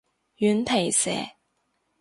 [0.37, 1.11] 軟皮蛇